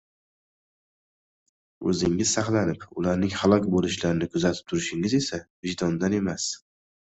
[1.91, 6.51] O’zingiz saqlanib, ularning halok bo‘lishlarini kuzatib turishingiz esa vajdondan emas.